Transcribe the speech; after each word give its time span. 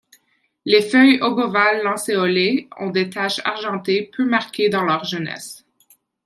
Les 0.65 0.81
feuilles 0.81 1.19
obovales-lancéolées 1.21 2.67
ont 2.79 2.89
des 2.89 3.11
taches 3.11 3.39
argentées 3.45 4.09
peu 4.17 4.25
marquées 4.25 4.67
dans 4.67 4.81
leur 4.81 5.03
jeunesse. 5.03 5.63